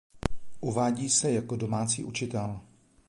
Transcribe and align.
Uvádí 0.59 1.09
se 1.09 1.31
jako 1.31 1.55
domácí 1.55 2.03
učitel. 2.03 2.61